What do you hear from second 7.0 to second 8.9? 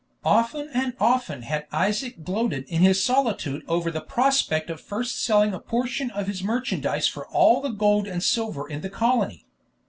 for all the gold and silver in the